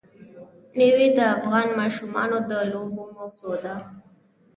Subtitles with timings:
[0.77, 3.75] مېوې د افغان ماشومانو د لوبو موضوع ده.